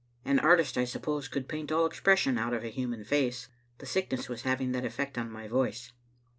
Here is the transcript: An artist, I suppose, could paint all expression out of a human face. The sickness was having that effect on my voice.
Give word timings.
An 0.25 0.39
artist, 0.39 0.79
I 0.79 0.85
suppose, 0.85 1.27
could 1.27 1.47
paint 1.47 1.71
all 1.71 1.85
expression 1.85 2.39
out 2.39 2.55
of 2.55 2.63
a 2.63 2.69
human 2.69 3.03
face. 3.05 3.49
The 3.77 3.85
sickness 3.85 4.27
was 4.27 4.41
having 4.41 4.71
that 4.71 4.83
effect 4.83 5.15
on 5.15 5.29
my 5.29 5.47
voice. 5.47 5.91